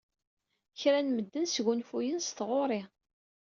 [0.79, 2.81] Kra n medden sgunfuyen s tɣuri.